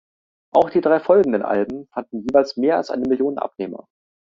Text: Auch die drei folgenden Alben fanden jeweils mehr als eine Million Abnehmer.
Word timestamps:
Auch 0.51 0.71
die 0.71 0.81
drei 0.81 0.99
folgenden 0.99 1.43
Alben 1.43 1.85
fanden 1.93 2.21
jeweils 2.23 2.57
mehr 2.57 2.77
als 2.77 2.89
eine 2.89 3.07
Million 3.07 3.37
Abnehmer. 3.37 3.87